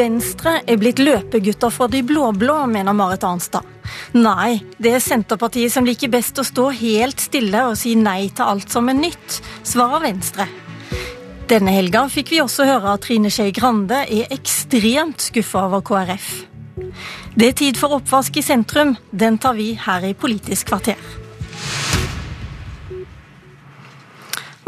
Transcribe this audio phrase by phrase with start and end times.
[0.00, 3.66] Venstre er blitt løpegutter for de blå-blå, mener Marit Arnstad.
[4.16, 8.48] Nei, det er Senterpartiet som liker best å stå helt stille og si nei til
[8.48, 10.46] alt som er nytt, svarer Venstre.
[11.50, 16.30] Denne helga fikk vi også høre at Trine Skei Grande er ekstremt skuffa over KrF.
[17.36, 18.94] Det er tid for oppvask i sentrum.
[19.12, 20.96] Den tar vi her i Politisk kvarter.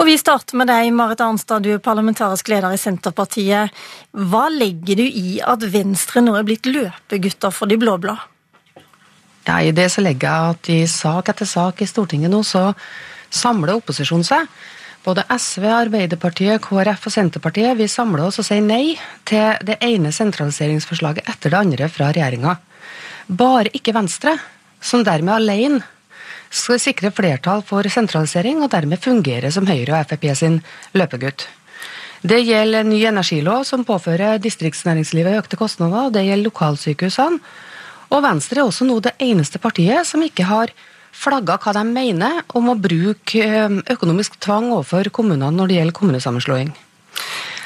[0.03, 3.71] Og Vi starter med deg, Marit Arnstad, du er parlamentarisk leder i Senterpartiet.
[4.11, 8.17] Hva legger du i at Venstre nå er blitt løpegutter for de blå-blå?
[9.47, 12.73] Ja, I det så legger jeg at i sak etter sak i Stortinget nå, så
[13.31, 14.51] samler opposisjonen seg.
[15.07, 20.11] Både SV, Arbeiderpartiet, KrF og Senterpartiet vi samler oss og sier nei til det ene
[20.11, 22.59] sentraliseringsforslaget etter det andre fra regjeringa.
[23.31, 24.35] Bare ikke Venstre,
[24.83, 25.85] som dermed alene
[26.53, 30.61] skal sikre flertall for sentralisering, og dermed fungere som Høyre og Frp sin
[30.95, 31.49] løpegutt.
[32.23, 37.41] Det gjelder ny energilov, som påfører distriktsnæringslivet økte kostnader, og det gjelder lokalsykehusene.
[38.13, 40.71] Og Venstre er også nå det eneste partiet som ikke har
[41.13, 45.97] flagga hva de mener om å bruke eh, økonomisk tvang overfor kommunene når det gjelder
[45.99, 46.73] kommunesammenslåing.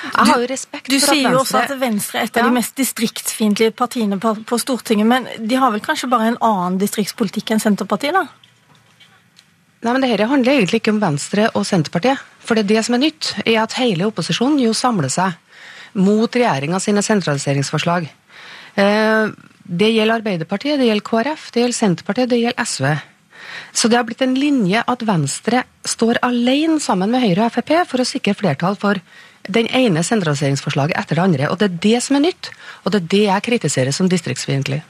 [0.07, 2.49] Jeg har jo respekt du, du sier jo også at Venstre er et av ja.
[2.49, 6.79] de mest distriktsfiendtlige partiene på, på, Stortinget, men de har vel kanskje bare en annen
[6.81, 8.27] distriktspolitikk enn Senterpartiet, da?
[9.87, 12.19] Nei, men Dette handler egentlig ikke om Venstre og Senterpartiet.
[12.43, 15.37] For det, er det som er nytt, er at hele opposisjonen jo samler seg
[16.03, 18.09] mot regjeringa sine sentraliseringsforslag.
[18.83, 19.29] Eh,
[19.63, 22.89] det gjelder Arbeiderpartiet, det gjelder KrF, det gjelder Senterpartiet, det gjelder SV.
[23.79, 27.73] Så det har blitt en linje at Venstre står alene sammen med Høyre og Frp
[27.87, 28.99] for å sikre flertall for
[29.47, 31.53] den ene sentraliseringsforslaget etter det andre.
[31.53, 32.51] Og det er det som er nytt,
[32.83, 34.83] og det er det jeg kritiserer som distriktsfiendtlig.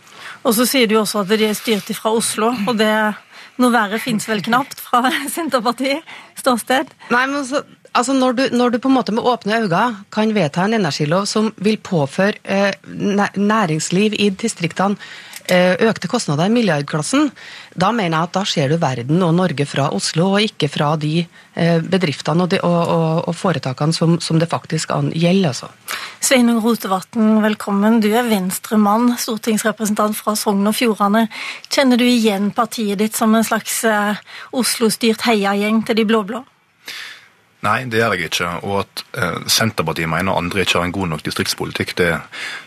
[0.47, 2.91] Og så sier du også at de er styrt fra Oslo, og det
[3.62, 5.05] noe verre fins vel knapt fra
[5.35, 6.05] Senterpartiet
[6.39, 6.93] ståsted?
[7.15, 10.35] Nei, men så, altså når, du, når, du, på en måte med åpne øyne kan
[10.37, 12.75] vedta en energilov som vil påføre eh,
[13.36, 15.01] næringsliv i distriktene
[15.47, 17.29] Eh, økte kostnader i milliardklassen,
[17.79, 20.89] da mener jeg at da ser du verden og Norge fra Oslo, og ikke fra
[20.98, 25.53] de eh, bedriftene og, de, og, og, og foretakene som, som, det faktisk gjelder.
[25.53, 25.70] Altså.
[26.27, 28.01] Sveinung Rotevatn, velkommen.
[28.03, 31.29] Du er venstremann, stortingsrepresentant fra Sogn og Fjordane.
[31.70, 34.19] Kjenner du igjen partiet ditt som en slags eh,
[34.51, 36.41] Oslo-styrt heiagjeng til de blå-blå?
[37.63, 38.51] Nei, det gjør jeg ikke.
[38.67, 42.11] Og at eh, Senterpartiet mener andre ikke har en god nok distriktspolitikk, det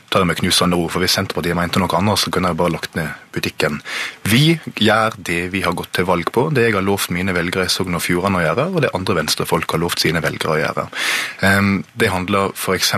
[0.10, 2.74] tar det med knusende ro, For hvis Senterpartiet mente noe annet, så kunne jeg bare
[2.74, 3.80] lagt ned butikken.
[4.26, 6.48] Vi gjør det vi har gått til valg på.
[6.54, 9.20] Det jeg har lovt mine velgere i Sogn og Fjordane å gjøre, og det andre
[9.20, 10.86] venstrefolk har lovt sine velgere å gjøre.
[11.94, 12.94] Det handler f.eks.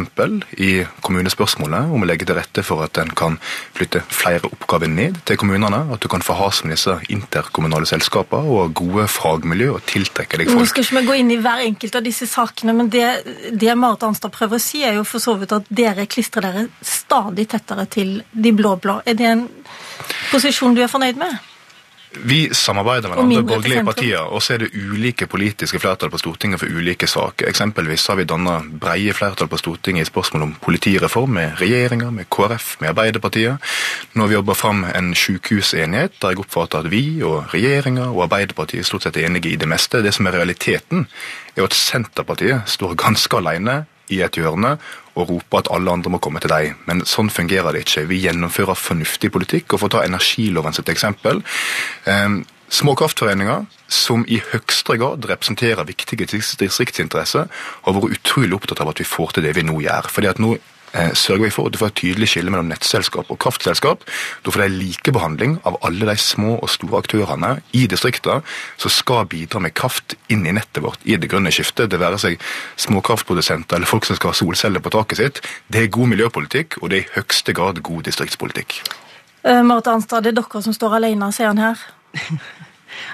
[0.63, 0.71] i
[1.03, 3.37] kommunespørsmålet om å legge til rette for at en kan
[3.75, 5.83] flytte flere oppgaver ned til kommunene.
[5.91, 10.51] At du kan få ha som disse interkommunale selskaper og gode fagmiljø og tiltrekke deg
[10.51, 10.63] folk.
[10.63, 13.05] Nå skal ikke vi gå inn i hver enkelt av disse sakene, men det,
[13.51, 16.67] det Marit Arnstad prøver å si, er jo for så vidt at dere klistrer dere
[17.01, 19.01] stadig tettere til de blå-blå.
[19.05, 19.47] Er det en
[20.31, 21.39] posisjon du er fornøyd med?
[22.11, 26.59] Vi samarbeider med andre borgerlige partier, og så er det ulike politiske flertall på Stortinget
[26.59, 27.47] for ulike saker.
[27.47, 32.27] Eksempelvis har vi danna breie flertall på Stortinget i spørsmål om politireform med regjeringa, med
[32.29, 33.71] KrF, med Arbeiderpartiet.
[34.13, 38.25] Nå har vi jobba fram en sykehusenighet der jeg oppfatter at vi og regjeringa og
[38.27, 40.03] Arbeiderpartiet stort sett er enige i det meste.
[40.03, 41.07] Det som er realiteten,
[41.55, 44.75] er at Senterpartiet står ganske alene i et hjørne
[45.19, 46.73] og rope at alle andre må komme til deg.
[46.87, 48.07] Men sånn fungerer det ikke.
[48.09, 49.73] Vi gjennomfører fornuftig politikk.
[49.73, 51.41] Og for å ta energiloven sitt eksempel.
[52.07, 57.49] Eh, små kraftforeninger som i høyeste grad representerer viktige distriktsinteresser,
[57.83, 60.07] har vært utrolig opptatt av at vi får til det vi nå gjør.
[60.13, 60.55] Fordi at nå
[60.91, 64.03] sørger vi for at du får et tydelig skille mellom nettselskap og kraftselskap.
[64.43, 68.41] Da får de likebehandling av alle de små og store aktørene i distriktene
[68.81, 71.91] som skal bidra med kraft inn i nettet vårt i det grønne skiftet.
[71.91, 72.41] Det være seg
[72.81, 75.43] småkraftprodusenter eller folk som skal ha solceller på taket sitt.
[75.71, 78.81] Det er god miljøpolitikk, og det er i høyeste grad god distriktspolitikk.
[79.47, 81.87] Uh, Marit Arnstad, det er dere som står alene, sier han her.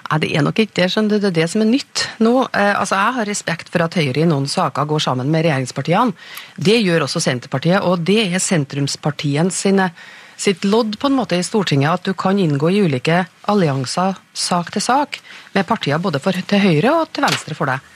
[0.05, 0.89] Ja, det er nok ikke det.
[0.93, 2.33] Skjønner du, det er det som er nytt nå.
[2.51, 6.15] Eh, altså, Jeg har respekt for at Høyre i noen saker går sammen med regjeringspartiene.
[6.55, 9.89] Det gjør også Senterpartiet, og det er sentrumspartiene sine,
[10.37, 14.69] sitt lodd på en måte i Stortinget at du kan inngå i ulike allianser sak
[14.75, 15.17] til sak
[15.55, 17.93] med partier både for, til høyre og til venstre for deg.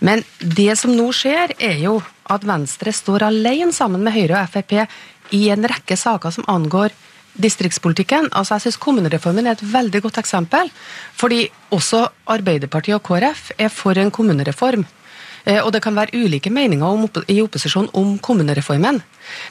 [0.00, 1.98] Men det som nå skjer, er jo
[2.30, 4.76] at Venstre står alene sammen med Høyre og Frp
[5.36, 6.94] i en rekke saker som angår
[7.34, 8.30] distriktspolitikken.
[8.32, 10.70] Altså jeg synes Kommunereformen er et veldig godt eksempel.
[11.14, 14.86] Fordi også Arbeiderpartiet og KrF er for en kommunereform.
[15.44, 19.02] Eh, og det kan være ulike meninger om, i opposisjon om kommunereformen.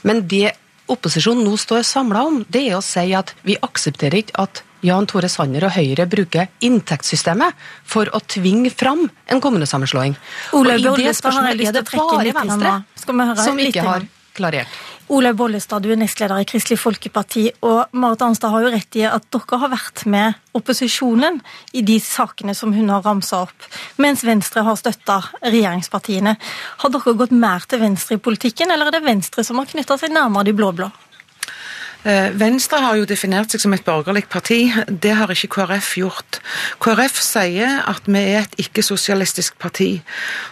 [0.03, 0.53] Men det
[0.89, 5.07] opposisjonen nå står samla om, det er å si at vi aksepterer ikke at Jan
[5.09, 10.15] Tore Sanner og Høyre bruker inntektssystemet for å tvinge fram en kommunesammenslåing.
[10.55, 14.07] Ole, og i det spørsmålet er det bare Venstre som ikke har
[14.39, 14.79] klarert.
[15.09, 19.07] Olaug Bollestad, du er nestleder i Kristelig Folkeparti, og Marit Arnstad har jo rett i
[19.09, 21.39] at dere har vært med opposisjonen
[21.73, 26.35] i de sakene som hun har ramsa opp, mens Venstre har støtta regjeringspartiene.
[26.83, 29.97] Har dere gått mer til venstre i politikken, eller er det Venstre som har knytta
[29.97, 30.91] seg nærmere de blå-blå?
[32.07, 34.69] Eh, Venstre har jo definert seg som et borgerlig parti.
[34.87, 36.37] Det har ikke KrF gjort.
[36.79, 39.89] KrF sier at vi er et ikke-sosialistisk parti.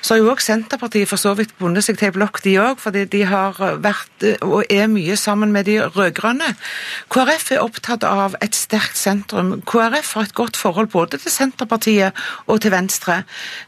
[0.01, 2.81] Så har jo òg Senterpartiet for så vidt bundet seg til ei blokk, de òg,
[2.83, 6.49] fordi de har vært og er mye sammen med de rød-grønne.
[7.15, 9.61] KrF er opptatt av et sterkt sentrum.
[9.63, 12.11] KrF har et godt forhold både til Senterpartiet
[12.47, 13.21] og til Venstre.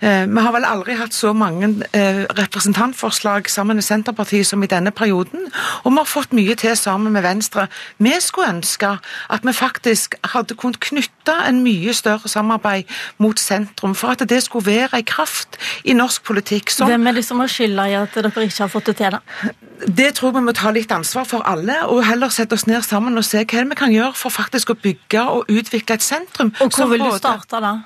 [0.04, 4.68] Eh, vi har vel aldri hatt så mange eh, representantforslag sammen med Senterpartiet som i
[4.68, 5.48] denne perioden,
[5.86, 7.69] og vi har fått mye til sammen med Venstre.
[7.98, 8.92] Vi skulle ønske
[9.30, 14.42] at vi faktisk hadde kunnet knytte en mye større samarbeid mot sentrum, for at det
[14.44, 16.70] skulle være en kraft i norsk politikk.
[16.74, 19.18] Som Hvem er det som har skylda i at dere ikke har fått det til?
[19.18, 19.54] da?
[19.88, 22.84] Det tror jeg vi må ta litt ansvar for alle, og heller sette oss ned
[22.86, 26.52] sammen og se hva vi kan gjøre for faktisk å bygge og utvikle et sentrum.
[26.60, 27.78] Og hvor vil du starte da?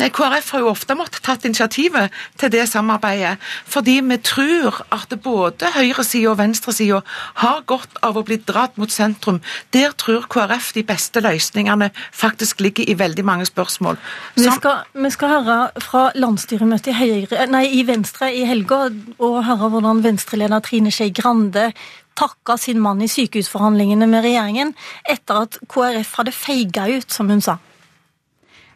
[0.00, 5.12] Nei, KrF har jo ofte måttet tatt initiativet til det samarbeidet, fordi vi tror at
[5.22, 7.02] både høyresida og venstresida
[7.42, 9.40] har godt av å bli dratt mot sentrum.
[9.74, 14.00] Der tror KrF de beste løsningene faktisk ligger i veldig mange spørsmål.
[14.36, 18.86] Vi skal, vi skal, høre fra landsstyremøtet i, Høyre, nei, i Venstre i helga,
[19.18, 21.70] og høre hvordan Venstre-leder Trine Skei Grande
[22.16, 24.72] takka sin mann i sykehusforhandlingene med regjeringen
[25.08, 27.58] etter at KrF hadde feiga ut, som hun sa.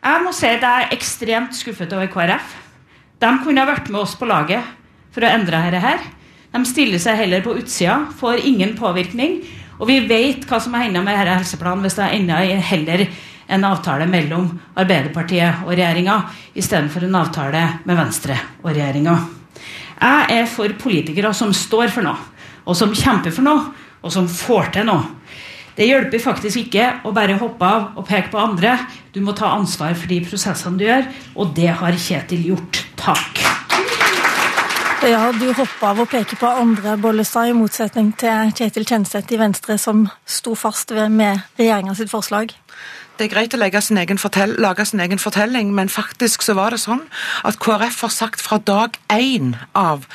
[0.00, 2.55] Jeg må si at jeg er ekstremt skuffet over KrF.
[3.20, 4.64] De kunne ha vært med oss på laget
[5.12, 5.99] for å endre dette.
[6.50, 9.43] De stiller seg heller på utsida, får ingen påvirkning.
[9.76, 13.05] Og vi vet hva som enda med denne helseplanen hvis det enda heller
[13.50, 14.49] en avtale mellom
[14.79, 16.17] Arbeiderpartiet og regjeringa
[16.56, 19.19] istedenfor en avtale med Venstre og regjeringa.
[20.00, 22.29] Jeg er for politikere som står for noe,
[22.64, 23.67] og som kjemper for noe,
[24.00, 25.19] og som får til noe.
[25.76, 28.76] Det hjelper faktisk ikke å bare hoppe av og peke på andre.
[29.14, 31.06] Du må ta ansvar for de prosessene du gjør,
[31.37, 32.84] og det har Kjetil gjort.
[33.00, 33.44] Takk.
[35.00, 39.38] Ja, du hoppa av og peker på andre, Bollestad, i motsetning til Kjetil Kjenseth i
[39.40, 42.52] Venstre, som sto fast med regjeringa sitt forslag.
[43.20, 46.72] Det er greit å lage sin, fortell, lage sin, egen fortelling, men faktisk så var
[46.72, 47.02] det sånn
[47.44, 50.06] at KrF har sagt fra dag én av,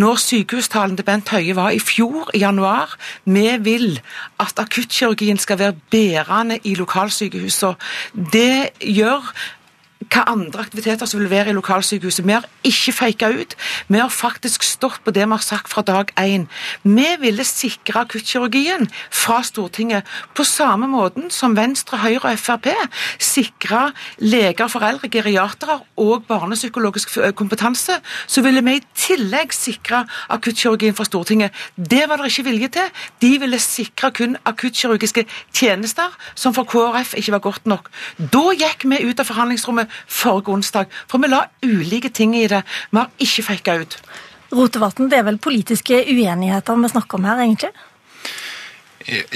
[0.00, 2.94] når sykehustalen til Bent Høie var i fjor, i januar,
[3.28, 4.00] vi vil
[4.40, 7.76] at akuttkirurgien skal være bærende i lokalsykehusene.
[8.32, 9.28] Det gjør
[10.10, 12.26] hva andre aktiviteter som vil være i lokalsykehuset.
[12.26, 13.56] Vi har ikke faka ut.
[13.88, 16.46] Vi har faktisk stått på det vi har sagt fra dag én.
[16.82, 20.04] Vi ville sikre akuttkirurgien fra Stortinget
[20.34, 22.70] på samme måten som Venstre, Høyre og Frp
[23.18, 27.98] sikra leger, foreldre, geriatere og barnepsykologisk kompetanse.
[28.26, 31.52] Så ville vi i tillegg sikre akuttkirurgien fra Stortinget.
[31.76, 32.92] Det var det ikke vilje til.
[33.22, 37.90] De ville sikre kun akuttkirurgiske tjenester, som for KrF ikke var godt nok.
[38.18, 40.92] Da gikk vi ut av forhandlingsrommet forrige onsdag.
[41.10, 42.62] For vi la ulike ting i det.
[42.90, 43.98] Vi har ikke faka ut.
[44.54, 47.74] Rotevatn, det er vel politiske uenigheter vi snakker om her, egentlig?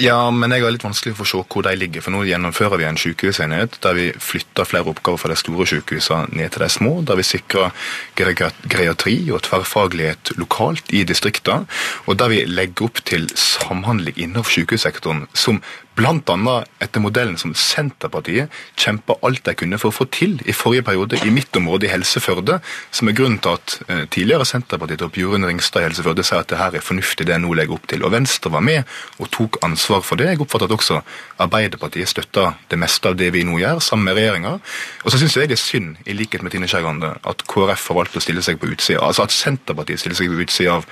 [0.00, 2.00] Ja, men jeg har litt vanskelig for å se hvor de ligger.
[2.04, 6.32] For nå gjennomfører vi en sykehusenhet der vi flytter flere oppgaver fra de store sykehusene
[6.38, 6.92] ned til de små.
[7.04, 7.74] Der vi sikrer
[8.16, 11.68] geriatri og tverrfaglighet lokalt i distriktene.
[12.08, 15.60] Og der vi legger opp til samhandling innenfor sykehussektoren som
[15.98, 16.54] Bl.a.
[16.78, 21.18] etter modellen som Senterpartiet kjempa alt de kunne for å få til i forrige periode
[21.26, 22.60] i mitt område i Helse Førde,
[22.94, 26.52] som er grunnen til at eh, tidligere Senterpartitopp Jorunn Ringstad i Helse Førde sier at
[26.52, 28.04] det her er fornuftig det jeg nå legger opp til.
[28.06, 28.86] Og Venstre var med
[29.18, 30.30] og tok ansvar for det.
[30.30, 31.00] Jeg oppfatter at også
[31.42, 34.54] Arbeiderpartiet støtter det meste av det vi nå gjør, sammen med regjeringa.
[35.02, 37.98] Og så syns jeg det er synd, i likhet med Tine Skei at KrF har
[37.98, 39.02] valgt å stille seg på utsida.
[39.02, 40.86] Altså at Senterpartiet stiller seg på utsida av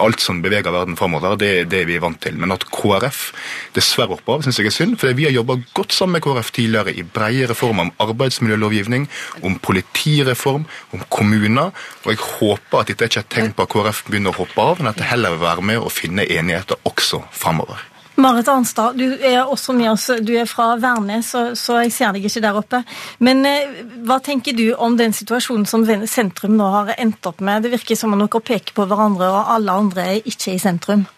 [0.00, 2.36] alt som beveger verden framover, det er det vi er vant til.
[2.40, 3.20] Men at KrF
[3.76, 4.98] dessverre hopper av, syns jeg er synd.
[5.00, 9.08] For vi har jobba godt sammen med KrF tidligere i breie reformer om arbeidsmiljølovgivning,
[9.44, 11.72] om politireform, om kommuner.
[12.04, 14.68] Og jeg håper at dette ikke er et tegn på at KrF begynner å hoppe
[14.68, 17.93] av, men at det heller vil være med å finne enigheter også framover.
[18.14, 20.06] Marit Arnstad, du er også med oss.
[20.22, 22.80] Du er fra Værnes, så, jeg ser deg ikke der oppe.
[23.18, 27.66] Men eh, hva tenker du om den situasjonen som sentrum nå har endt opp med?
[27.66, 31.08] Det virker som om dere peker på hverandre, og alle andre er ikke i sentrum.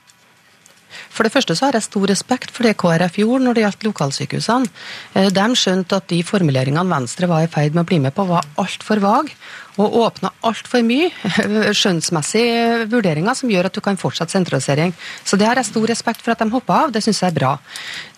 [1.12, 3.86] For det første så har jeg stor respekt for det KrF gjorde når det gjaldt
[3.90, 4.72] lokalsykehusene.
[5.20, 8.24] Eh, de skjønte at de formuleringene Venstre var i ferd med å bli med på,
[8.30, 9.36] var altfor vage
[9.76, 11.11] og åpna altfor mye
[11.80, 14.95] skjønnsmessige vurderinger som gjør at du kan fortsette sentralisering.
[15.25, 17.40] Så det har jeg stor respekt for at de hoppa av, det syns jeg er
[17.40, 17.56] bra.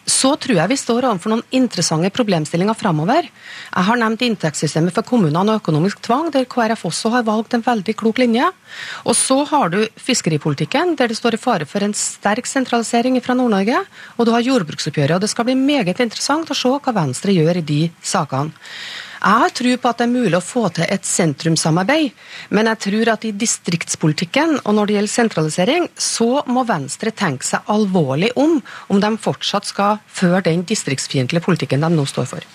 [0.08, 3.26] Så tror jeg vi står overfor noen interessante problemstillinger framover.
[3.28, 7.64] Jeg har nevnt inntektssystemet for kommunene og økonomisk tvang, der KrF også har valgt en
[7.66, 8.46] veldig klok linje.
[9.04, 13.36] Og så har du fiskeripolitikken, der det står i fare for en sterk sentralisering fra
[13.36, 13.82] Nord-Norge.
[14.16, 17.60] Og du har jordbruksoppgjøret, og det skal bli meget interessant å se hva Venstre gjør
[17.60, 18.56] i de sakene.
[19.18, 22.12] Jeg har tro på at det er mulig å få til et sentrumssamarbeid,
[22.54, 27.46] men jeg tror at i distriktspolitikken og når det gjelder sentralisering, så må Venstre tenke
[27.48, 32.46] seg alvorlig om om de fortsatt skal føre den distriktsfiendtlige politikken de nå står for.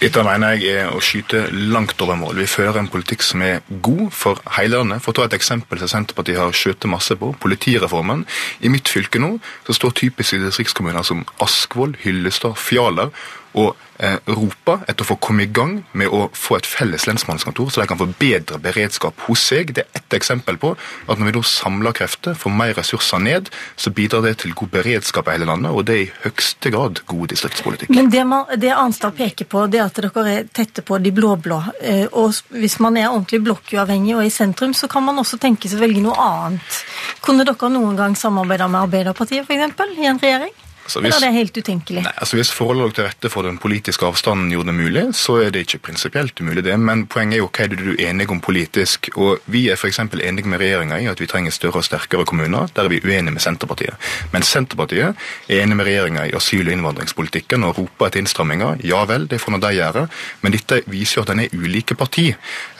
[0.00, 1.42] Dette mener jeg er å skyte
[1.72, 2.38] langt over mål.
[2.40, 5.02] Vi fører en politikk som er god for hele landet.
[5.04, 8.26] For å ta et eksempel som Senterpartiet har skjøtet masse på, politireformen.
[8.64, 9.34] I mitt fylke nå
[9.66, 13.12] så står typiske distriktskommuner som Askvoll, Hyllestad, Fjaler
[13.58, 17.70] og eh, roper etter å få komme i gang med å få et felles lensmannskontor,
[17.70, 19.72] så de kan få bedre beredskap hos seg.
[19.74, 23.50] Det er ett eksempel på at når vi da samler krefter, får mer ressurser ned,
[23.76, 27.02] så bidrar det til god beredskap i hele landet, og det er i høyeste grad
[27.10, 27.92] god distriktspolitikk.
[27.94, 31.60] Men det, man, det Arnstad peker på, det at dere er tette på de blå-blå.
[31.80, 35.68] Eh, og hvis man er ordentlig blokkuavhengig og i sentrum, så kan man også tenke
[35.68, 36.82] seg å velge noe annet.
[37.24, 40.54] Kunne dere noen gang samarbeide med Arbeiderpartiet, f.eks., i en regjering?
[40.90, 42.02] Altså, hvis, Eller er det helt utenkelig?
[42.02, 45.52] Nei, altså Hvis forholdet til rette for den politiske avstanden gjorde det mulig, så er
[45.54, 46.74] det ikke prinsipielt umulig, det.
[46.80, 49.10] Men poenget er jo hva er det du er enig om politisk.
[49.14, 50.00] Og Vi er f.eks.
[50.00, 52.66] enige med regjeringa i at vi trenger større og sterkere kommuner.
[52.74, 53.94] Der er vi uenige med Senterpartiet.
[54.32, 55.14] Men Senterpartiet
[55.48, 58.82] er enig med regjeringa i asyl- og innvandringspolitikken og roper etter innstramminger.
[58.82, 60.08] Ja vel, det får nå de gjøre,
[60.42, 62.32] men dette viser jo at en er ulike parti.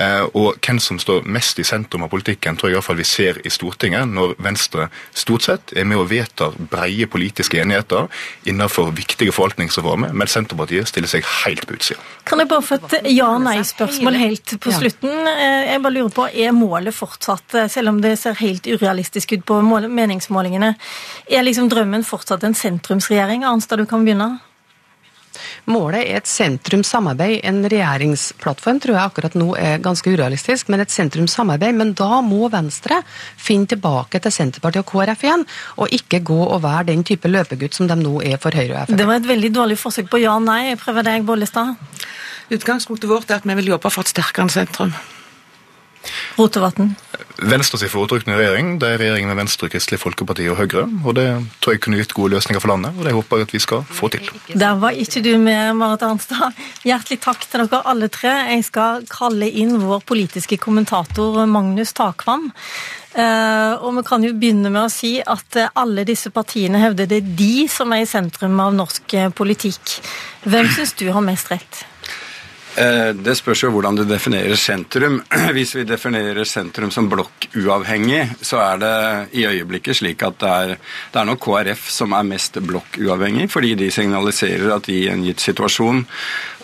[0.02, 2.98] Eh, og hvem som står mest i sentrum av politikken, tror jeg i hvert fall
[2.98, 7.99] vi ser i Stortinget, når Venstre stort sett er med og vedtar breie politiske enigheter
[8.00, 8.08] områder
[8.44, 12.00] innenfor viktige forvaltningsreformer, men Senterpartiet stiller seg helt på utsida.
[12.24, 15.10] Kan jeg bare få et ja-nei-spørsmål helt på slutten?
[15.28, 19.32] Eh, jeg bare lurer på, Er målet fortsatt, eh, selv om det ser helt urealistisk
[19.32, 20.74] ut på meningsmålingene,
[21.28, 23.44] er liksom drømmen fortsatt en sentrumsregjering?
[23.44, 24.40] Arnstad, du kan begynne.
[25.70, 27.40] Målet er et sentrumssamarbeid.
[27.48, 31.76] En regjeringsplattform tror jeg akkurat nå er ganske urealistisk, men et sentrumssamarbeid.
[31.80, 33.00] Men da må Venstre
[33.40, 35.46] finne tilbake til Senterpartiet og KrF igjen,
[35.80, 38.90] og ikke gå og være den type løpegutt som de nå er for Høyre og
[38.90, 38.98] Frp.
[38.98, 40.60] Det var et veldig dårlig forsøk på ja-nei.
[40.72, 41.76] Jeg prøver deg, Bollestad.
[42.50, 44.94] Utgangspunktet vårt er at vi vil jobbe for et sterkere sentrum.
[46.40, 46.94] Rotevatn?
[47.40, 50.84] Venstres foretrukne regjering det er regjering med Venstre, Kristelig Folkeparti og Høyre.
[51.04, 51.26] og Det
[51.60, 53.84] tror jeg kunne gitt gode løsninger for landet, og det håper jeg at vi skal
[53.84, 54.28] få til.
[54.52, 56.56] Der var ikke du med, Marit Arnstad.
[56.84, 58.32] Hjertelig takk til dere alle tre.
[58.54, 62.50] Jeg skal kalle inn vår politiske kommentator Magnus Takvam.
[63.10, 67.22] Uh, og vi kan jo begynne med å si at alle disse partiene hevder det
[67.24, 69.96] er de som er i sentrum av norsk politikk.
[70.46, 71.86] Hvem syns du har mest rett?
[72.78, 75.18] Eh, det spørs jo hvordan du definerer sentrum.
[75.56, 78.94] Hvis vi definerer sentrum som blokkuavhengig, så er det
[79.40, 80.76] i øyeblikket slik at det er,
[81.10, 85.42] det er nok KrF som er mest blokkuavhengig, fordi de signaliserer at i en gitt
[85.42, 86.04] situasjon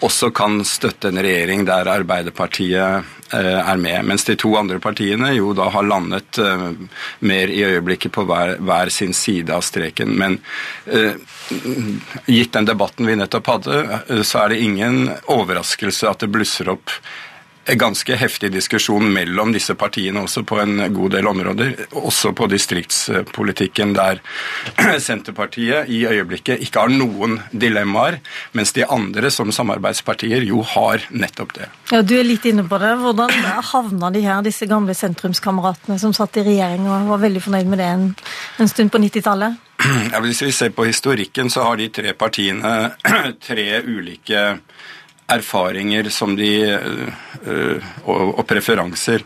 [0.05, 4.05] også kan støtte en regjering der Arbeiderpartiet Eh, er med.
[4.05, 6.69] Mens de to andre partiene jo da har landet uh,
[7.27, 10.13] mer i øyeblikket på hver, hver, sin side av streken.
[10.15, 10.37] Men
[10.87, 11.19] uh,
[12.31, 13.81] gitt den debatten vi nettopp hadde,
[14.23, 16.95] så er det ingen overraskelse at det blusser opp
[17.75, 21.73] ganske heftig diskusjon mellom disse partiene også på en god del områder.
[21.99, 24.21] Også på distriktspolitikken, der
[25.07, 28.21] Senterpartiet i øyeblikket ikke har noen dilemmaer,
[28.55, 31.71] mens de andre som samarbeidspartier jo har nettopp det.
[31.91, 32.95] Ja, Du er litt inne på det.
[33.03, 33.33] Hvordan
[33.73, 37.83] havna de her, disse gamle sentrumskameratene som satt i regjering og var veldig fornøyd med
[37.83, 38.11] det en,
[38.63, 39.63] en stund på 90-tallet?
[40.13, 42.93] Ja, hvis vi ser på historikken, så har de tre partiene
[43.47, 44.47] tre ulike
[45.33, 49.25] erfaringer som de, eh, og, og preferanser.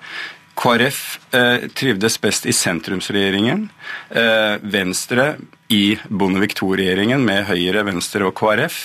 [0.61, 3.69] KrF eh, trivdes best i sentrumsregjeringen.
[4.11, 5.35] Eh, Venstre
[5.73, 8.83] i Bondevik II-regjeringen med Høyre, Venstre og KrF.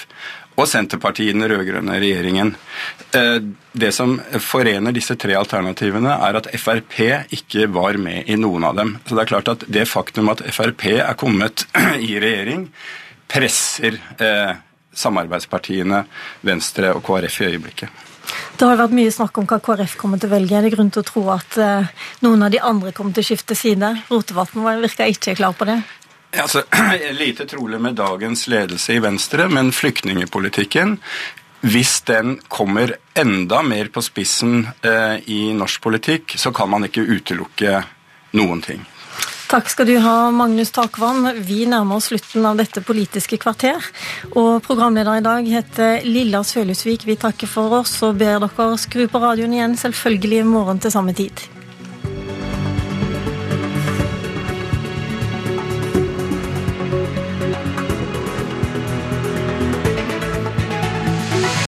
[0.55, 2.53] Og Senterpartiet i den rød-grønne regjeringen.
[3.17, 3.39] Eh,
[3.75, 7.01] det som forener disse tre alternativene, er at Frp
[7.35, 8.95] ikke var med i noen av dem.
[9.03, 11.67] Så det er klart at det faktum at Frp er kommet
[11.99, 12.69] i regjering,
[13.27, 14.55] presser eh,
[14.95, 16.03] samarbeidspartiene
[16.45, 18.03] Venstre og KrF i øyeblikket.
[18.55, 20.55] Det har vært mye snakk om hva KrF kommer til å velge.
[20.57, 23.29] Er det grunn til å tro at uh, noen av de andre kommer til å
[23.29, 23.91] skifte side?
[24.09, 25.79] Rotevatn virka ikke klar på det.
[26.41, 26.65] Altså,
[27.23, 30.97] lite trolig med dagens ledelse i Venstre, men flyktningepolitikken
[31.65, 37.01] hvis den kommer enda mer på spissen uh, i norsk politikk, så kan man ikke
[37.01, 37.79] utelukke
[38.37, 38.83] noen ting.
[39.45, 41.27] Takk skal du ha, Magnus Takvann.
[41.45, 43.77] Vi nærmer oss slutten av dette Politiske kvarter.
[44.33, 47.05] Og programleder i dag heter Lilla Sølhusvik.
[47.05, 50.97] Vi takker for oss og ber dere skru på radioen igjen, selvfølgelig i morgen til
[50.97, 51.45] samme tid.